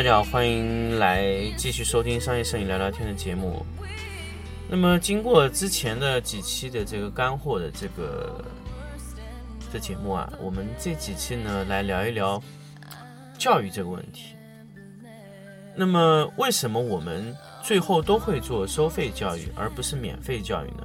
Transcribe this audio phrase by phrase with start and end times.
[0.00, 3.62] 大家好，欢迎来继续收听商业摄影聊聊天的节目。
[4.66, 8.42] 那么，经过之前的几期的这个干货的这个
[9.70, 12.42] 的节目啊，我们这几期呢来聊一聊
[13.36, 14.34] 教育这个问题。
[15.76, 20.84] 那么，为什么我们最后都会做收费教育，而不是免费教育呢？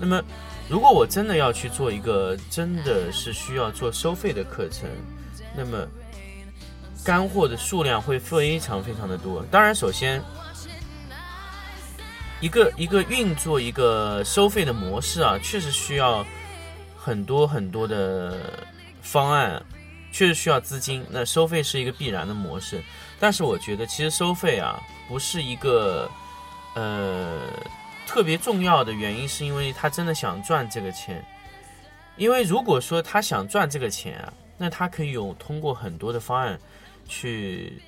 [0.00, 0.20] 那么，
[0.68, 4.90] 如果我真的要去做一个真的是需要做收费的课程，
[5.56, 5.86] 那么
[7.04, 9.44] 干货的数量会非常非常的多。
[9.50, 10.22] 当然，首先
[12.40, 16.24] 一个一个运作一个收费的模式啊，确实需要
[16.96, 18.62] 很多很多的
[19.00, 19.62] 方案，
[20.12, 21.04] 确实需要资金。
[21.08, 22.82] 那收费是一个必然的模式，
[23.18, 26.10] 但是我觉得其实收费啊不是一个
[26.74, 27.40] 呃
[28.06, 31.24] 特别重要的原因，是因为他真的想赚这个钱。
[32.16, 36.58] 因为如果说他想赚这个钱啊，那他可以有通过很多的方案
[37.06, 37.80] 去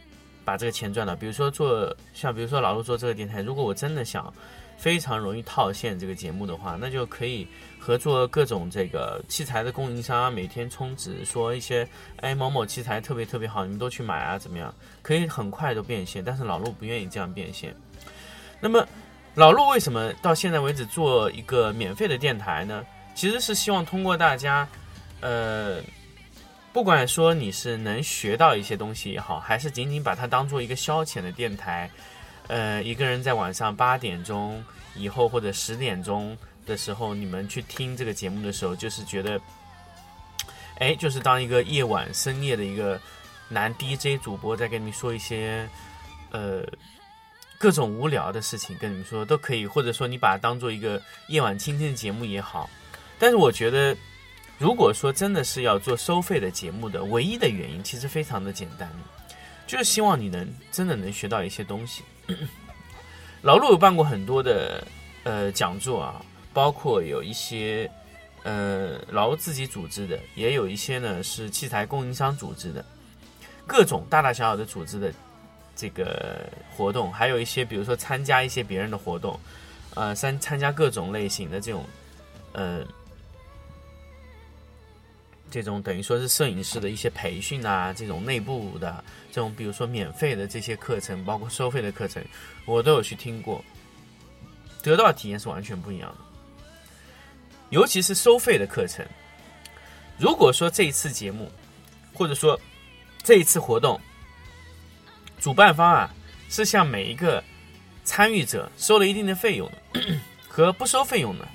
[0.44, 1.14] 把这个钱赚到。
[1.16, 4.32] 比如说做像比如说老陆做这个电台，如果我真的想
[4.78, 7.46] 非常容易套现这个节目的话，那就可以
[7.78, 11.86] 合作各种这个器材的供应商啊，每天充值说一些
[12.16, 14.74] 哎某某器材特别特别好，你们都去买啊，怎么样？
[15.02, 16.24] 可以很快都变现。
[16.24, 17.74] 但是老陆不愿意这样变现。
[18.60, 18.86] 那么
[19.34, 22.84] 老陆为什么到现在为止做一个免费的电台呢？
[23.14, 24.66] 其实是希望通过大家，
[25.20, 25.80] 呃，
[26.72, 31.90] 不管说你是能学到一些东西也好，还是仅仅把它当做一个消遣的电台，
[32.48, 34.64] 呃，一个人在晚上八点钟
[34.94, 36.36] 以后或者十点钟
[36.66, 39.40] 的时候，你们去听这个节目的时候，就是觉得，
[40.78, 43.00] 哎，就是当一个夜晚深夜的一个
[43.48, 45.68] 男 DJ 主播在跟你说一些，
[46.30, 46.64] 呃。
[47.58, 50.98] 各种无聊的事情跟你们说都可以，或者说你把它当做一个
[51.28, 52.70] 夜晚倾听的节目也好。
[53.18, 53.94] 但是我觉得，
[54.60, 58.86] 如果说真的是要做收费的节目的，唯一的原因其实非常的简单，
[59.66, 62.02] 就是希望你能真的能学到一些东西。
[63.40, 64.86] 老陆有办过很多的
[65.24, 66.22] 呃讲座啊，
[66.52, 67.90] 包括有一些
[68.42, 72.84] 呃老陆自己组织的，也有一些呢是器材供应商组织的，
[73.66, 75.10] 各种大大小小的组织的
[75.74, 79.40] 这个活动，还有一些比如说参加一些别人的活动，
[79.94, 81.82] 呃，参参加各种类型的这种
[82.52, 82.84] 呃。
[85.50, 89.02] 这种等于说是摄影师的一些培训啊，这种内部的
[89.32, 92.24] 这种，比如说免费的这些课程，包括收费的课程，
[92.64, 93.64] 我都有去听过，
[94.82, 96.16] 得到的体验是完全不一样的。
[97.70, 99.04] 尤其是收费的课程，
[100.18, 101.50] 如果说这一次节目，
[102.14, 102.58] 或者说
[103.22, 104.00] 这一次活动，
[105.40, 106.14] 主办方啊
[106.48, 107.42] 是向每一个
[108.04, 110.00] 参与者收了一定的费用的，
[110.48, 111.48] 和不收费用的，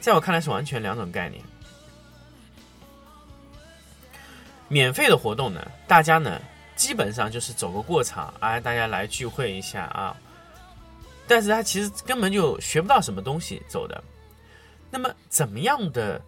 [0.00, 1.42] 在我看来是完全两种概念。
[4.72, 6.40] 免费的活动呢，大家呢
[6.76, 10.16] 基本上就是走个过场，啊，大家来聚会一下啊。
[11.28, 14.02] 但是他其实根本就学不到什么东西走的。
[14.90, 16.18] 那么怎么样的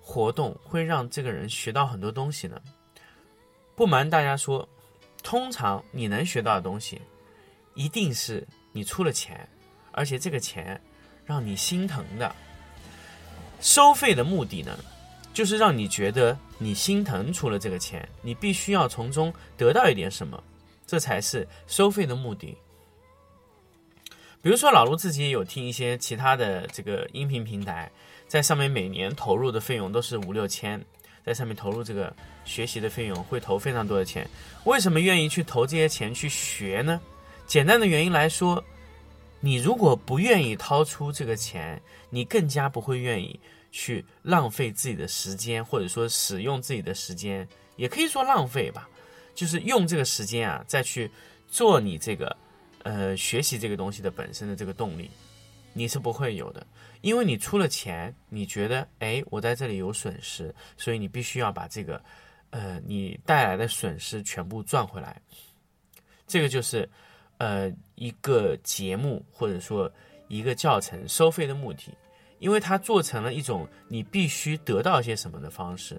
[0.00, 2.60] 活动会让这个人学到很多东西呢？
[3.74, 4.68] 不瞒大家说，
[5.24, 7.02] 通常你能学到的东西，
[7.74, 9.48] 一定是你出了钱，
[9.90, 10.80] 而且这个钱
[11.26, 12.32] 让你心疼的。
[13.60, 14.78] 收费的目的呢？
[15.34, 20.42] 就是让你觉得你心疼出了这个钱，你必须要从中得到一点什么，
[20.86, 22.56] 这才是收费的目的。
[24.40, 27.90] 比如说老卢自己也有听一些其他的这个音频平台，
[28.26, 30.84] 在上面每年投入的费用都是五六千，
[31.24, 32.14] 在上面投入这个
[32.44, 34.28] 学习的费用会投非常多的钱。
[34.64, 37.00] 为什么愿意去投这些钱去学呢？
[37.46, 38.62] 简单的原因来说，
[39.38, 41.80] 你如果不愿意掏出这个钱，
[42.10, 43.38] 你更加不会愿意。
[43.72, 48.88] 去浪费自己的时间，或者说使用自己的时间，也可以说浪费吧，
[49.34, 51.10] 就是用这个时间啊，再去
[51.48, 52.36] 做你这个
[52.84, 55.10] 呃学习这个东西的本身的这个动力。
[55.74, 56.66] 你是不会有的，
[57.00, 61.98] 因为你出了钱，你觉得哎，我在这里有损失，所以你必须要把这个，
[62.50, 65.18] 呃，你带来的损失全部赚回来。
[66.26, 66.86] 这个就是，
[67.38, 69.90] 呃，一个节目或者说
[70.28, 71.84] 一个教程收费的目的，
[72.42, 75.98] 因为它做成了一种你必须得到些什么的方式，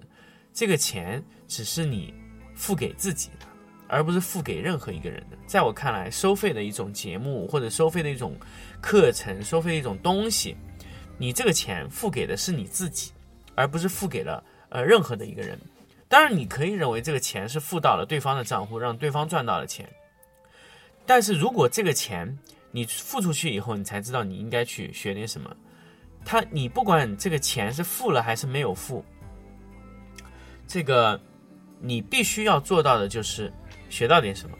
[0.52, 2.14] 这个钱只是你
[2.54, 3.46] 付给自己的。
[3.86, 5.36] 而不是付给任何一个人的。
[5.46, 8.34] 在我看来，收费的一种节目或者收费的一种
[8.80, 10.56] 课程、收费的一种东西，
[11.18, 13.12] 你这个钱付给的是你自己，
[13.54, 15.56] 而不是付给了呃任何的一个人。
[16.08, 19.86] 当然，你可以认为这个钱是付到了对方的账户，让对方赚到了钱。
[21.04, 22.38] 但是如果这个钱
[22.72, 25.54] 你付出去以后，你才知道你应该去学点什么，
[26.24, 29.04] 他你不管这个钱是付了还是没有付，
[30.66, 31.20] 这个
[31.80, 33.52] 你必须要做到的就是。
[33.90, 34.58] 学到点什么？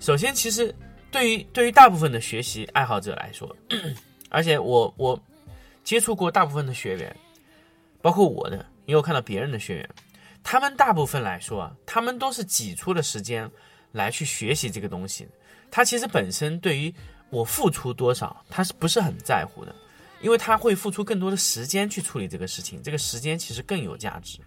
[0.00, 0.74] 首先，其实
[1.08, 3.54] 对于对于大部分的学习爱好者来说，
[4.28, 5.22] 而且我我
[5.84, 7.16] 接触过大部分的学员，
[8.02, 8.56] 包括我的，
[8.86, 9.88] 因为我看到别人的学员，
[10.42, 13.48] 他们大部分来说啊，他们都是挤出了时间
[13.92, 15.28] 来去学习这个东西。
[15.70, 16.92] 他其实本身对于
[17.30, 19.72] 我付出多少，他是不是很在乎的？
[20.20, 24.38] 因为他会付出更多的时间去处理这个事情，这个时间其实更有价值。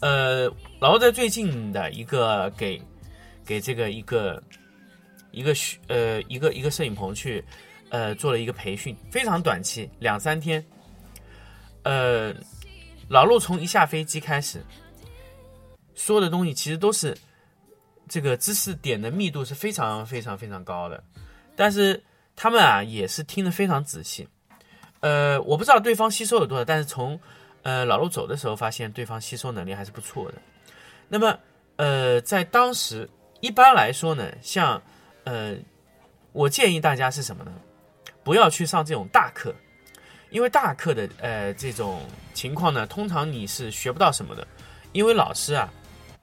[0.00, 0.44] 呃，
[0.80, 2.80] 然后在最近的一个给
[3.44, 4.42] 给这个一个
[5.30, 7.44] 一个学呃一个一个摄影棚去
[7.90, 10.64] 呃做了一个培训，非常短期两三天。
[11.82, 12.34] 呃，
[13.08, 14.64] 老陆从一下飞机开始，
[15.94, 17.16] 说的东西其实都是
[18.08, 21.04] 这个知识点的密度是非常非常非常高的，
[21.54, 22.02] 但是
[22.42, 24.26] 他们啊也是听得非常仔细。
[25.00, 27.20] 呃，我不知道对方吸收有多少，但是从
[27.60, 30.38] 呃，老陆走的时候发现对方吸收能力还是不错的。
[31.06, 31.38] 那么，
[31.76, 33.06] 呃，在当时
[33.40, 34.80] 一般来说呢，像
[35.24, 35.54] 呃，
[36.32, 37.52] 我建议大家是什么呢？
[38.24, 39.54] 不要去上这种大课，
[40.30, 42.00] 因为大课的呃这种
[42.32, 44.46] 情况呢，通常你是学不到什么的。
[44.92, 45.70] 因为老师啊，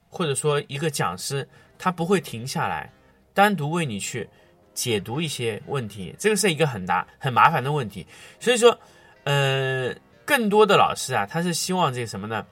[0.10, 1.48] 或者说一个讲师，
[1.78, 2.92] 他不会停下来
[3.36, 4.28] 单独为你去
[4.77, 8.06] 解读一些问题，这个是一个很大很麻烦的问题。
[8.39, 8.79] 所以说，
[9.24, 9.95] 呃。
[10.27, 12.45] 更多的老师啊，他是希望这个什么呢？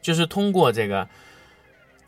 [0.00, 1.08] 就是通过这个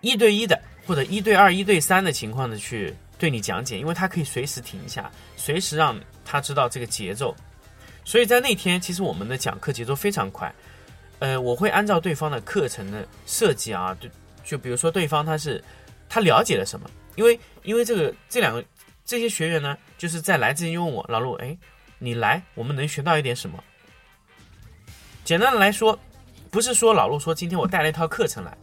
[0.00, 0.56] 一对一的
[0.86, 7.34] 或者一对二、一对三的情况的去对你讲解，因为他可以随时停下，随时让他知道这个节奏。
[8.04, 10.54] 所以在那天，其实我们的讲课节奏非常快。
[11.18, 14.08] 呃，我会按照对方的课程的设计啊，就
[14.44, 15.60] 就比如说对方他是
[16.08, 18.64] 他了解了什么，因为因为这个这两个
[19.04, 21.56] 这些学员呢，就是在来之前问我老陆，哎，
[21.98, 23.62] 你来，我们能学到一点什么？
[25.24, 25.98] 简单的来说，
[26.50, 28.56] 不是说老陆说今天我带了一套课程来，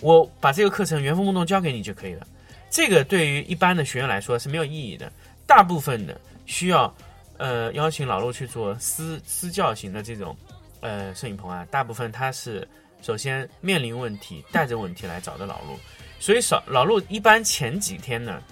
[0.00, 2.26] 我把这个课程原封不动交给你就可以了。
[2.68, 5.10] 这个对于一般的学员来说是没有意义的。
[5.46, 6.92] 大部分的需要
[7.38, 10.36] 呃邀请老陆去做私私教型的这种
[10.80, 12.66] 呃摄影棚啊，大部分他是
[13.00, 15.78] 首先面临问题，带着问题来找的老陆。
[16.18, 18.42] 所以少老陆一般前几天呢，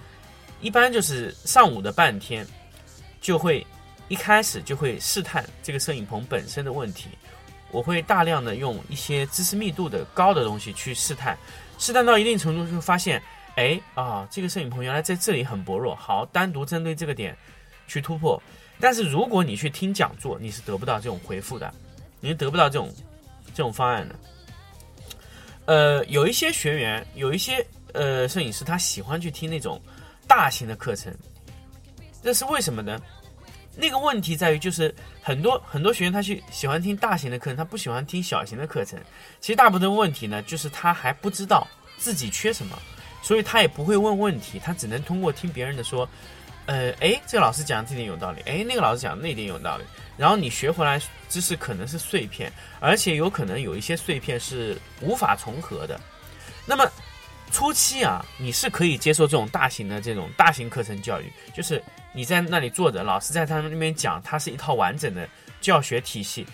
[0.61, 2.45] 一般就是上午的半天
[3.21, 3.65] 就会。
[4.07, 7.09] 一开始就会试探这个摄影棚本身的问题，
[7.71, 11.35] 我会大量的用一些知识密度的高的东西去试探，
[11.79, 13.19] 试探到一定程度就发现，
[13.55, 17.35] 哎啊，这个摄影棚原来在这里很薄弱，好，单独针对这个点
[17.87, 18.39] 去突破。
[18.79, 21.73] 但是如果你去听讲座，你是得不到这种回复的，
[22.19, 22.93] 你是得不到这种
[23.55, 24.15] 这种方案的。
[25.65, 29.81] 呃，有一些学员，有一些呃摄影师，他喜欢去听那种
[30.27, 31.13] 大型的课程，
[32.23, 32.99] 这是为什么呢？
[33.77, 38.97] 那个问题在于，就是很多很多学员他去喜欢听大型的课程，他不喜欢听小型的课程。
[39.41, 41.67] 其实大部分问题呢，就是他还不知道
[41.97, 42.77] 自己缺什么，
[43.21, 46.07] 所以他也不会问问题，他只能通过听别人的说，
[46.67, 49.83] 呃，哎，这个老师讲的这点有道理，哎，那个老师讲的那点有道理。
[50.15, 55.99] 然后你学回来知识可能是碎片，而且有可能有一些碎片是无法重合的。
[56.65, 56.89] 那么
[57.55, 61.81] 初期啊，你是可以接受这种大型的这种大型课程教育，就是。
[62.17, 65.27] 你在那里坐着，老师在他们那边讲，它是一套完整的
[65.59, 66.47] 教学体系，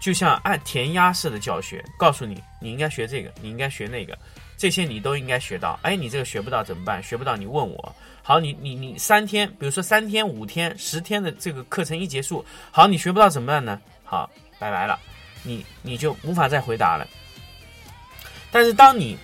[0.00, 4.18] 就像按填鸭式的教学，告诉你你应该学这个，你应该学那个，
[4.56, 5.78] 这些你都应该学到。
[5.82, 7.02] 哎，你这个学不到怎么办？
[7.02, 7.94] 学不到你问我。
[8.22, 13.78] 好，你你你三天，比如说三天、五天、十天的这个课程一结束，好，你学不到怎么办呢？
[14.04, 14.98] 好，拜拜了，
[15.42, 17.06] 你你就无法再回答了。
[18.50, 19.18] 但是当你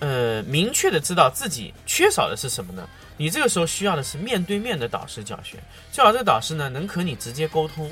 [0.00, 2.88] 呃明确的知道自己缺少的是什么呢？
[3.16, 5.58] 你这个时候需要的是面对面的导师教学，
[5.92, 7.90] 最好这个导师呢能和你直接沟通，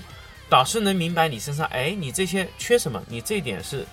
[0.49, 3.85] 导师能明白你身上，哎，你这些缺什么，你这一点是，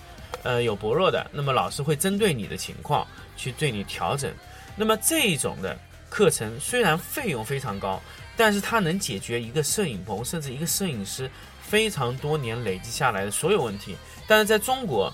[0.42, 3.06] 呃，有薄弱的，那么老师会针对你的情况
[3.36, 4.32] 去对你调整。
[4.74, 8.00] 那么这一种的课程虽然费用非常高，
[8.34, 11.30] 但是它能解决一个摄影棚甚至一个摄影师
[11.60, 13.94] 非常多年累积下来的所有问题。
[14.26, 15.12] 但是在中国，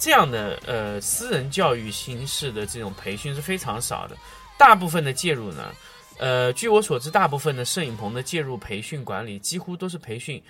[0.00, 4.16] 这样的呃私人教育形式的这种培训是非常少的，
[4.58, 5.70] 大部分的介入呢，
[6.18, 10.42] 呃，据我所知，大部分的摄影棚的介入培训管理几乎都是培训，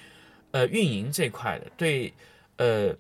[0.52, 2.14] 呃，运营这块的，对，
[2.58, 2.94] 呃，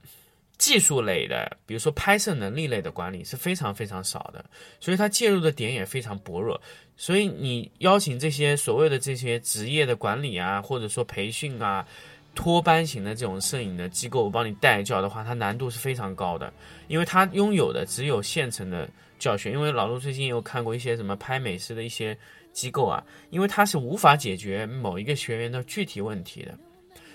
[0.58, 4.44] 技术类的，比如说拍摄能力类的管理是非常非常少的，
[4.80, 6.60] 所以它介入的点也非常薄弱。
[6.96, 11.86] 所以你邀请这些所谓的这些职业的管理啊，或者说培训啊。
[12.34, 16.52] 托班型的这种摄影的机构我帮你带教的话，它难度是非常高的，
[16.86, 19.50] 因为它拥有的只有现成的教学。
[19.50, 22.16] 因为老陆最近有看过一些什么拍美食的一些
[22.52, 26.56] 机构啊，因为它是无法解决某一个学员的具体问题的。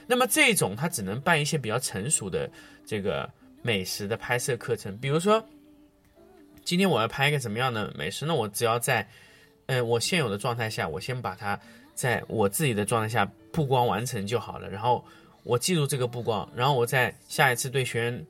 [0.06, 2.50] 那么这种它只能办一些比较成熟的
[2.86, 3.28] 这个
[3.62, 5.44] 美食的拍摄课程，比如说
[6.64, 9.08] 今天我要拍一个什么样的美食，那我只要在
[9.68, 11.58] 嗯我现有的状态下，我先把它。
[11.96, 15.04] 在我自己的状态下布光完成就好了，然后
[15.44, 18.26] 我记住这个布光，然后我在下一次对学员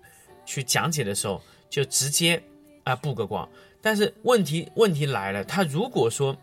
[0.46, 2.42] 去讲解的时候就直接
[2.84, 3.50] 啊布个光。
[3.82, 6.38] 但是问题问题来了，他如果说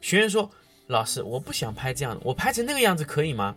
[0.00, 0.48] 学员说
[0.86, 3.56] 老师我不想拍这样的，我拍成那个样子可以吗？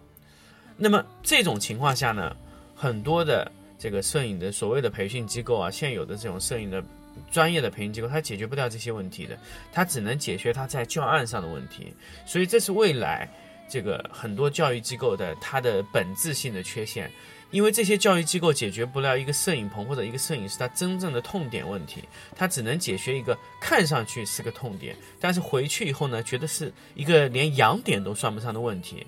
[0.76, 2.36] 那么这种情况下呢，
[2.76, 6.84] 很多的这个摄影的所谓的培训机构啊，现有的这种摄影的。
[7.32, 9.38] 专业的培训机构，它解决不掉这些问题的，
[9.72, 11.94] 它只能解决它在教案上的问题，
[12.26, 13.30] 所以这是未来
[13.70, 17.10] 这个很多教育机构的它的本质性的缺陷，
[17.52, 22.04] 因为这些教育机构解决不了一个摄影棚或者一个摄影师他真正的痛点问题，
[22.36, 29.06] 它只能解决一个看上去是个痛点，但是回去以后呢，觉得是一个连痒点都算不上的问题，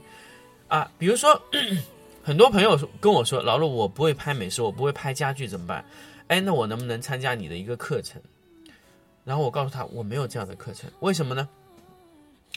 [0.67, 1.41] 啊，比如说
[2.23, 5.83] 很多朋友跟我说，老陆我不会拍美食，我不会拍家具怎么办？
[6.33, 8.19] 哎，那我能不能参加你的一个课程？
[9.23, 11.47] 然后我告诉他我没有这样的课程，为什么呢？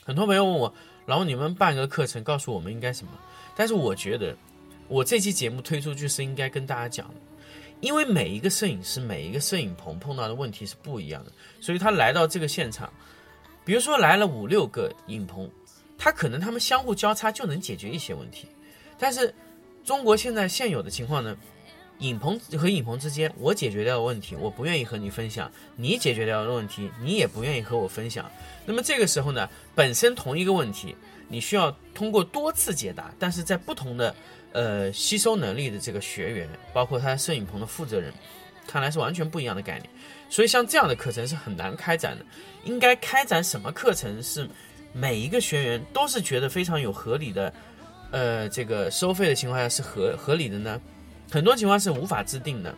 [0.02, 3.12] 很多朋友问我，然后你们办个课程，告诉我们应该什么？
[3.54, 4.34] 但是我觉得，
[4.88, 7.14] 我这期节目推出去是应该跟大家讲的，
[7.82, 11.30] 因为每一个摄影师、每一个摄影棚碰到的问题是不一样的，
[11.60, 12.90] 所以他来到这个现场，
[13.62, 15.50] 比如说来了五六个影棚，
[15.98, 18.48] 他可能他们相互交叉就能解决一些问题，
[18.98, 19.34] 但是
[19.84, 21.36] 中国现在现有的情况呢？
[21.98, 28.30] 影棚和影棚之间，我解决掉的问题，我不愿意和你分享；你解决掉的问题，你也不愿意和我分享。
[28.64, 30.94] 那么这个时候呢，本身同一个问题，
[31.28, 34.14] 你需要通过多次解答，但是在不同的
[34.52, 38.12] 呃吸收能力的这个学员，包括他摄影棚的负责人，
[38.66, 39.88] 看来是完全不一样的概念。
[40.28, 42.24] 所以像这样的课程是很难开展的。
[42.64, 44.48] 应该开展什么课程是
[44.92, 47.52] 每一个学员都是觉得非常有合理的，
[48.10, 50.80] 呃，这个收费的情况下是合合理的呢？
[51.30, 52.74] 很多情况是无法制定的。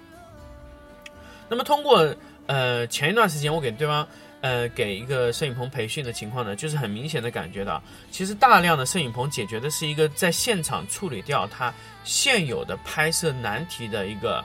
[1.49, 2.14] 那么通过
[2.47, 4.07] 呃前一段时间我给对方
[4.40, 11.73] 呃给一个摄影棚培训的情况呢，就是很明显的感觉到，其实大量的摄影棚解决的是一个在现场处理掉它
[12.05, 14.45] 现有的拍摄难题的一个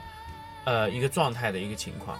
[0.65, 2.17] 呃一个状态的一个情况。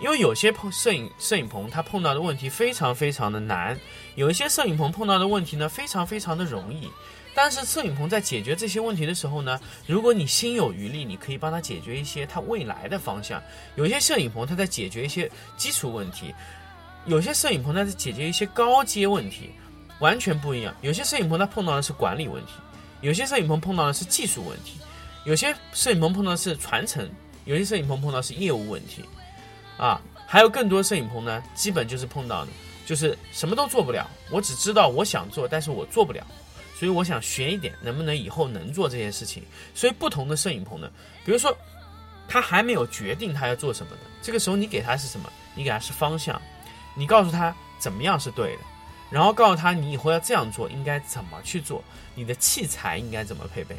[0.00, 3.78] 因为有些碰摄影摄影棚它碰到的问题非常非常的难，
[4.16, 6.90] 有一些摄影棚碰到的问题呢非常非常的容易。
[7.34, 13.42] 但是摄影棚在解决这些问题的时候呢，如果你心有余力，你可以帮他解决一些他未来的方向。
[13.74, 16.32] 有些摄影棚他在解决一些基础问题，
[17.06, 19.50] 有些摄影棚他在解决一些高阶问题，
[19.98, 20.72] 完全不一样。
[20.80, 22.52] 有些摄影棚他碰到的是管理问题，
[23.00, 24.78] 有些摄影棚碰到的是技术问题，
[25.24, 27.10] 有些摄影棚碰到的是传承，
[27.44, 29.04] 有些摄影棚碰到是业务问题，
[29.76, 32.50] 啊，还有更多摄影棚呢，基本就是碰到的，
[32.86, 34.08] 就是什么都做不了。
[34.30, 36.24] 我只知道我想做，但是我做不了。
[36.74, 39.42] 所以我想学一点，能不能以后能做这件事情？
[39.74, 40.90] 所以不同的摄影棚呢，
[41.24, 41.56] 比如说
[42.26, 45.32] 他还没有决定他要做什么的，这个时候你给他是什么？
[45.54, 46.40] 你给他是方向，
[46.96, 48.62] 你告诉他怎么样是对的，
[49.08, 51.82] 然后告诉他你以后要这样做应该怎么去做，
[52.16, 53.76] 你的器材应该怎么配备。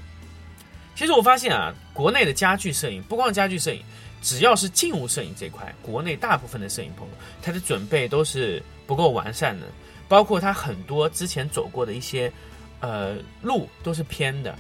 [0.96, 3.84] 其实我发现啊，国内的家具摄影，不光家具摄影，
[4.22, 7.06] 只要是静物摄影这块，国内大部分的摄影棚，
[7.42, 9.68] 它的准备都是不够完善的，
[10.08, 12.32] 包括他很多之前走过的一些。
[12.80, 14.56] 呃，路都是偏的，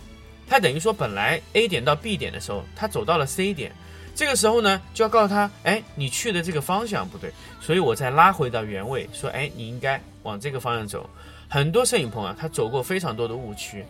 [0.47, 3.71] 他等于说本来 A 点到 B 点的时候，他走到了 C 点，
[4.15, 11.09] 这个时候呢就要告诉他，哎，你去的这个方向不对，所以我再拉回到原位，说，哎，你应该往这个方向走。
[11.47, 13.85] 很多摄影棚啊，他走过非常多的误区，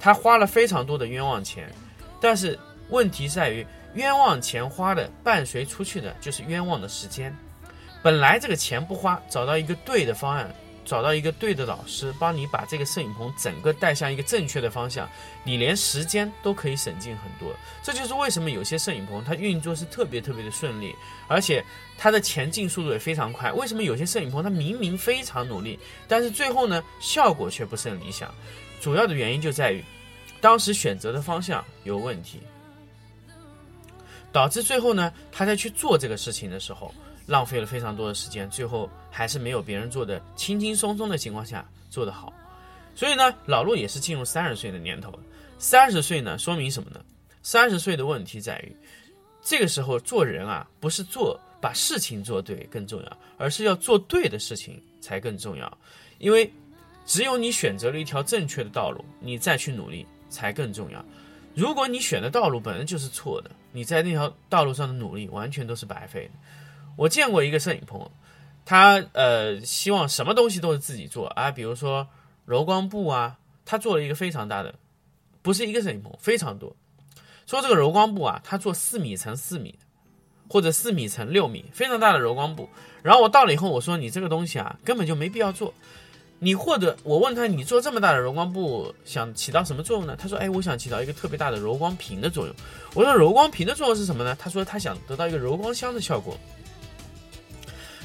[0.00, 1.72] 他花了非常多的冤枉钱，
[2.20, 3.64] 但是问题在于
[3.94, 7.34] 冤枉钱花的伴随出去的就是冤枉的时间。
[8.02, 10.52] 本来这个钱不花，找到一个对的方案，
[10.86, 15.06] 找到一个对的老师，帮你把这个摄影棚整个带向一个正确的方向，
[15.44, 17.54] 你连时间都可以省进很多。
[17.82, 20.94] 这就是为什么有些摄影棚它运作是特别特别的顺利，
[21.28, 21.62] 而且
[21.98, 23.52] 它的前进速度也非常快。
[23.52, 28.32] 为什么有些摄影棚它明明非常努力，但是最后呢效果却不是很理想？
[28.80, 29.84] 主要的原因就在于
[30.40, 32.40] 当时选择的方向有问题，
[34.30, 36.94] 导致最后呢他在去做这个事情的时候。
[37.28, 42.30] 浪费了非常多的时间，最后还是没有别人做的轻轻松松的情况下做得好。
[42.94, 45.10] 所以呢，老陆也是进入三十岁的年头。
[45.58, 47.00] 三十岁呢，说明什么呢？
[47.42, 48.76] 三十岁的问题在于，
[49.40, 55.78] 这个时候做人啊，不是做把事情做对更重要，而是要做对的事情才更重要。
[56.18, 56.52] 因为
[57.06, 61.02] 只有你选择了一条正确的道路，你再去努力才更重要。
[61.54, 66.32] 如果你选的道路本来就是错的，你在那条道路上的努力完全都是白费的。
[66.96, 68.10] 我见过一个摄影棚，
[68.66, 72.06] 他呃希望什么东西都是自己做啊，比如说
[72.44, 74.74] 柔光布啊，他做了一个非常大的，
[75.40, 76.74] 不是一个摄影棚，非常多。
[77.46, 79.78] 说这个柔光布啊，他做四米乘四米，
[80.48, 82.68] 或者四米乘六米，非常大的柔光布。
[83.04, 85.72] 然后我到了以后，我说你这个东西啊，根本就没必要做。
[86.40, 90.16] 你或者我问他，你做这么大的柔光布想起到什么作用呢？
[90.16, 92.54] 他说，哎，我想起到一个特别大的柔光屏的作用。
[92.94, 94.36] 我说柔光屏的作用是什么呢？
[94.38, 96.36] 他说他想得到一个柔光箱的效果。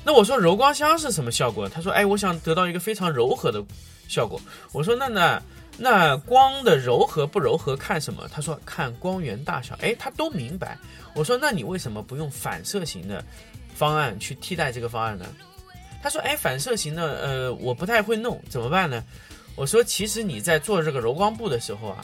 [0.03, 1.70] 那我说柔光箱是什么效果？
[1.70, 3.63] 他说：“哎，我想得到一个非常柔和的
[4.08, 4.41] 效果。”
[4.74, 5.39] 我说：“那那
[5.77, 10.75] 那光的柔和不柔和看什么？”他说：“看光源大小。”哎，他都明白。
[11.13, 13.24] 我说：“那你为什么不用反射型的
[13.75, 15.25] 方案去替代这个方案呢？”
[16.01, 19.03] 他说：“哎，反射型的，呃，我不太会弄，怎么办呢？”
[19.55, 22.03] 我说：“其实你在做这个柔光布的时候啊，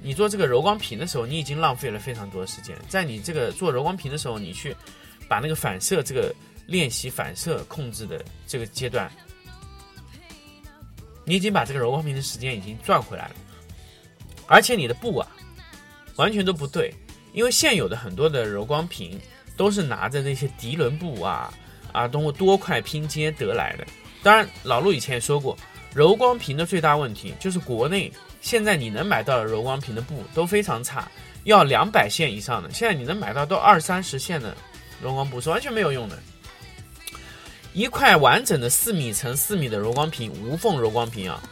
[0.00, 2.76] 你做这个柔光屏的时候，你已经浪费了非常多的时间。
[2.88, 4.76] 在你这个做柔光屏的时候，你去
[5.28, 6.32] 把那个反射这个。”
[6.66, 9.10] 练习反射控制的这个阶段，
[11.24, 13.34] 你已经把这个柔光屏的时间已经赚回来了，
[14.46, 15.28] 而且你的布啊，
[16.16, 16.92] 完全都不对，
[17.32, 19.20] 因为现有的很多的柔光屏
[19.56, 21.52] 都是拿着那些涤纶布啊
[21.92, 23.86] 啊，通过多块拼接得来的。
[24.22, 25.56] 当然，老陆以前也说过，
[25.94, 28.10] 柔光屏的最大问题就是国内
[28.40, 31.10] 现在你能买到的柔光屏的布都非常差，
[31.44, 34.56] 要两百线以上的，现在你能买到都二三十线的
[35.02, 36.18] 柔光布是完全没有用的。
[37.74, 41.42] 一块完整的四米乘四米的柔光屏，无缝柔光屏啊，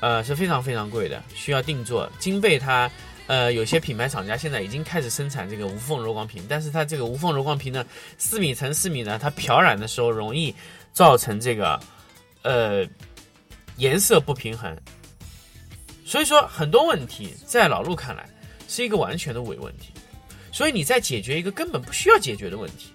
[0.00, 2.10] 呃是非常非常贵的，需要定做。
[2.18, 2.90] 金贝它，
[3.28, 7.86] 呃有些品牌厂家现在已经开始生产这个无缝柔光屏，但是它这个无缝柔光屏呢，
[8.16, 10.52] 四米乘四米呢，它漂染的时候容易
[10.92, 11.78] 造成这个，
[12.42, 12.84] 呃
[13.76, 14.76] 颜色不平衡。
[16.04, 18.28] 所以说很多问题在老陆看来
[18.66, 19.92] 是一个完全的伪问题，
[20.50, 22.88] 所以你在解决一个根本不需要解决的问题。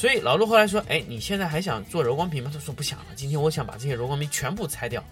[0.00, 5.04] 所以老陆后来说：“哎，你现在还想做柔光屏吗？”他说：“不想了，今天我想把这些柔光屏全部拆掉，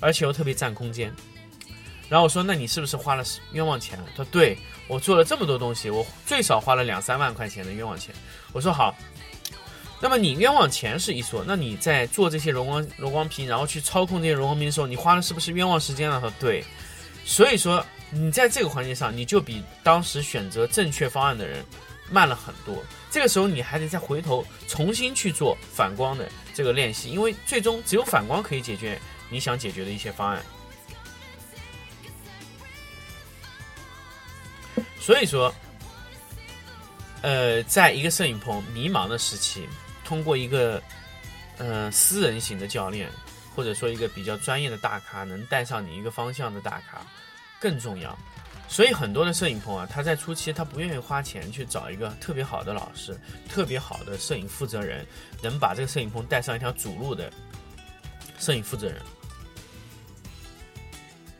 [0.00, 1.12] 而且又特别占空间。”
[2.08, 3.22] 然后我说：“那你是不是花了
[3.52, 8.14] 冤枉钱了？”他说：“对，我做了这么多东西，我最少花了两三万块钱的冤枉钱。”
[8.54, 8.96] 我说：“好，
[10.00, 16.64] 那么你冤枉钱是一说，那你在做这些柔光柔光屏，然后去操控这些柔光屏的时候，你花了是不是冤枉时间了？”他说：“对。”
[17.26, 21.62] 所以说你在这个环节上，你就比当时选择正确方案的人。
[22.10, 30.42] 慢了很多，这个时候你还得再回头重新去做反光的这个练习，因为最终只有反光可以解决你想解决的一些方案。
[35.00, 35.54] 所以说，
[37.22, 39.66] 呃，在一个摄影棚迷茫的时期，
[40.04, 40.82] 通过一个
[41.56, 43.10] 呃私人型的教练，
[43.54, 47.00] 或者说一个比较专业的大咖，能带上你一个方向的大咖，
[47.58, 48.16] 更重要。
[48.70, 55.04] 所以很多的摄影棚啊，他在初期他不愿意花钱去找一个特别好的老师、特别好的摄影负责人，
[55.42, 57.32] 能把这个摄影棚带上一条主路的
[58.38, 59.00] 摄影负责人，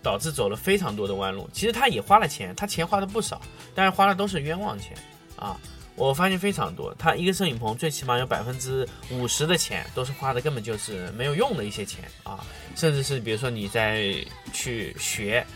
[0.02, 1.48] 导致走了非常多的弯路。
[1.52, 3.40] 其实他也花了钱，他钱花的不少，
[3.74, 4.96] 但是花的都是冤枉钱
[5.36, 5.60] 啊！
[5.96, 12.42] 我发现非常多，他一个摄影棚最起码有百分之五十的钱都是花的根本就是没有用的一些钱啊，
[12.74, 14.14] 甚至是比如说你在
[14.52, 15.46] 去学。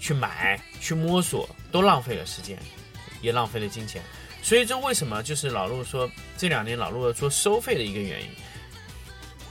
[0.00, 2.58] 去买、去摸索，都浪费了时间，
[3.20, 4.02] 也浪费了金钱。
[4.42, 8.28] 所以这为什么就是老陆说这两年老陆要做收费的一个原因。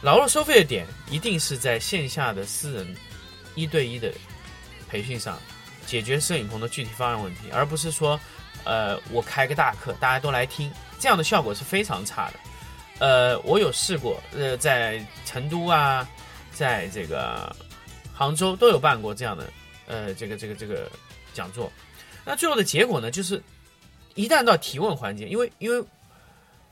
[0.02, 2.96] 老陆收费的点一定是在线下的私人
[3.56, 4.12] 一对一的
[4.88, 5.38] 培训上，
[5.86, 8.20] 解决摄影棚的具体方案问题，而不是说，
[8.64, 12.40] 呃，我开个大课，大家都来听，这样的效果是非常差的。
[13.00, 16.08] 呃，我有试过，呃，在成都啊，
[16.52, 17.56] 在这个
[18.14, 19.52] 杭州都有办过这样的。
[19.88, 20.91] 呃，这个这个这个
[21.34, 21.71] 讲座，
[22.26, 23.41] 那最后的结果呢，就是
[24.15, 25.84] 一旦到提问环节，因为因为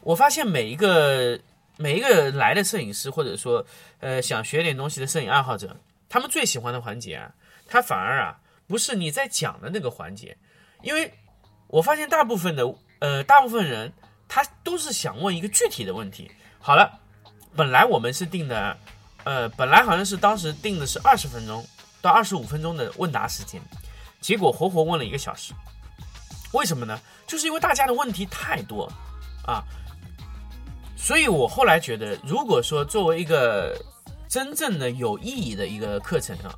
[0.01, 1.39] 我发现每一个
[1.77, 3.65] 每一个来的摄影师，或者说
[3.99, 5.75] 呃想学点东西的摄影爱好者，
[6.09, 7.33] 他们最喜欢的环节啊，
[7.67, 10.37] 他反而啊不是你在讲的那个环节，
[10.81, 11.11] 因为
[11.67, 12.63] 我发现大部分的
[12.99, 13.91] 呃大部分人
[14.27, 16.29] 他都是想问一个具体的问题。
[16.59, 16.99] 好了，
[17.55, 18.77] 本来我们是定的，
[19.23, 21.65] 呃本来好像是当时定的是二十分钟
[22.05, 23.59] 到二十五分钟的问答时间，
[24.21, 25.53] 结果活活问了一个小时，
[26.53, 26.99] 为什么呢？
[27.25, 28.87] 就是因为大家的问题太多
[29.43, 29.63] 啊。
[30.95, 33.75] 所以我后来觉得，如果说作为一个
[34.29, 36.53] 真正的有意义的一个课程啊，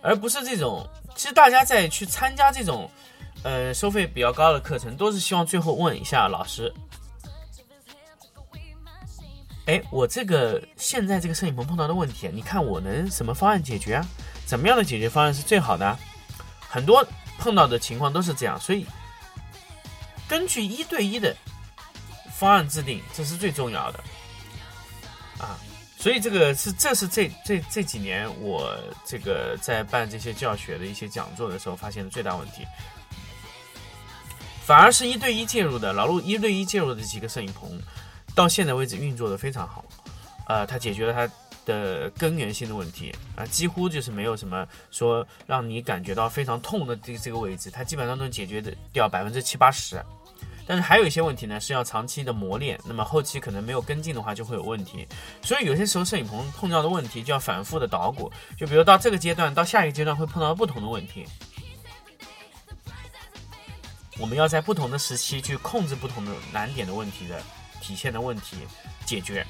[0.00, 2.90] 而不是这种，其实大家在去参加这种，
[3.42, 6.72] 呃，收费比较高的课程，都是希望最后问一下老师，
[9.66, 14.06] 哎，我这个现在这个摄影棚碰到的问题，你看我能什么方案解决啊？
[14.48, 15.96] 怎么样的解决方案是最好的？
[16.68, 17.06] 很多
[17.38, 18.84] 碰到的情况都是这样，所以
[20.26, 21.36] 根据一对一的。
[22.38, 23.98] 方案制定，这是最重要的
[25.40, 25.58] 啊！
[25.98, 32.64] 所以这个是，这是这这这几年我这个在办这些教学的一些讲座的时候发现的最大问题，
[34.64, 37.76] 反而是一对一介入的老陆一对一介入的几个摄影棚，
[38.36, 39.84] 到现在为止运作的非常好，
[40.46, 41.28] 呃，它解决了它
[41.68, 50.02] 的根源性的问题啊，几乎就是没有什么说让你感觉到非常痛的这这个位置，它基本上都解决的掉百分之七八十。
[50.66, 55.06] 但是还有一些问题呢，是要长期的磨练，那么后期可能没有跟进的话，就会有问题。
[55.42, 58.32] 所以有些时候摄影棚碰到的问题，就要反复的捣鼓。
[58.56, 61.26] 就比如到这个阶段，到下一个阶段会碰到不同的问题，
[64.18, 67.40] 我们要在不同的时期去控制不同的难点的问题的
[67.80, 68.56] 体现的问题
[69.06, 69.46] 解决，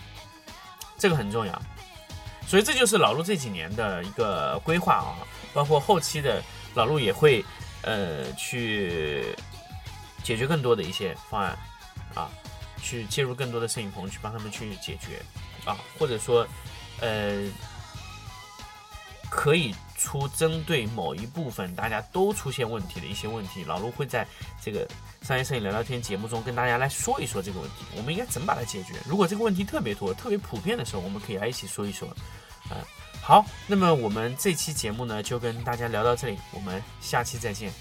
[0.98, 1.62] 这个很重要。
[2.48, 5.14] 所以这就是老陆这几年的一个规划啊，
[5.54, 6.42] 包括后期的
[6.74, 7.44] 老陆也会
[7.82, 9.36] 呃去。
[10.24, 11.58] 解决更多的一些方案，
[12.14, 12.28] 啊，
[12.82, 15.22] 去介入更多的摄影棚，去帮他们去解决，
[15.64, 16.46] 啊，或者说，
[17.00, 17.46] 呃，
[19.30, 24.26] 可以出针对某一部分大家都出现问题的一些问题，老陆会在
[24.60, 24.86] 这个
[25.22, 28.96] 商业摄影聊聊天节目中跟大家来说一说这个问题，我们应该怎么把它解决？
[29.06, 32.06] 如果这个问题特别多、特别普遍的时候，我们可以来一起说一说，
[32.70, 32.76] 嗯，
[33.20, 37.72] 好，那么我们这期节目呢就跟大家聊到这里，我们下期再见。